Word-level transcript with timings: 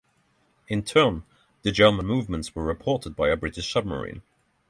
In 0.67 0.81
turn, 0.81 1.25
the 1.61 1.71
German 1.71 2.07
movements 2.07 2.55
were 2.55 2.63
reported 2.65 3.15
by 3.15 3.29
a 3.29 3.37
British 3.37 3.71
submarine. 3.71 4.23